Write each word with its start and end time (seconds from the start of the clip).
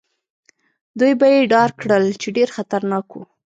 دوی 0.99 1.13
به 1.19 1.27
يې 1.33 1.41
ډار 1.51 1.69
کړل، 1.79 2.05
چې 2.21 2.27
ډېر 2.37 2.49
خطرناک 2.55 3.05
وو. 3.11 3.23